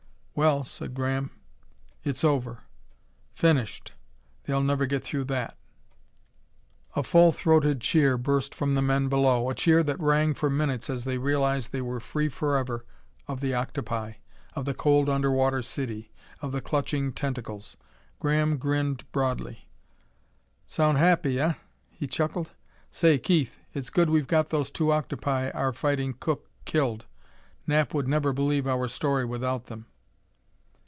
"Well," 0.33 0.63
said 0.63 0.95
Graham, 0.95 1.29
"it's 2.03 2.23
over! 2.23 2.61
Finished! 3.31 3.91
They'll 4.45 4.63
never 4.63 4.87
get 4.87 5.03
through 5.03 5.25
that!" 5.25 5.55
A 6.95 7.03
full 7.03 7.31
throated 7.31 7.79
cheer 7.81 8.17
burst 8.17 8.55
from 8.55 8.73
the 8.73 8.81
men 8.81 9.07
below, 9.07 9.49
a 9.51 9.53
cheer 9.53 9.83
that 9.83 9.99
rang 9.99 10.33
for 10.33 10.49
minutes 10.49 10.89
as 10.89 11.03
they 11.03 11.19
realized 11.19 11.71
they 11.71 11.81
were 11.81 11.99
free 11.99 12.27
forever 12.27 12.85
of 13.27 13.39
the 13.41 13.53
octopi, 13.53 14.13
of 14.55 14.65
the 14.65 14.73
cold 14.73 15.09
underwater 15.09 15.61
city, 15.61 16.11
of 16.41 16.53
the 16.53 16.61
clutching 16.61 17.13
tentacles. 17.13 17.77
Graham 18.19 18.57
grinned 18.57 19.03
broadly. 19.11 19.69
"Sound 20.65 20.97
happy 20.97 21.39
eh?" 21.39 21.53
he 21.91 22.07
chuckled. 22.07 22.49
"Say, 22.89 23.19
Keith, 23.19 23.59
it's 23.73 23.91
good 23.91 24.09
we've 24.09 24.25
got 24.27 24.49
those 24.49 24.71
two 24.71 24.91
octopi 24.91 25.51
our 25.51 25.73
fighting 25.73 26.13
cook 26.19 26.49
killed. 26.65 27.05
Knapp 27.67 27.93
would 27.93 28.07
never 28.07 28.33
believe 28.33 28.65
our 28.65 28.87
story 28.87 29.25
without 29.25 29.65
them!" 29.65 29.85